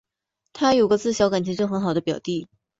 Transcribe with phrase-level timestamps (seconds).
[0.53, 2.47] 她有个自小感情就很好的表弟